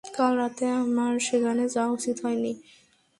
[0.13, 2.51] কাল রাতে আমার সেখানে যাওয়া উচিত হয়নি।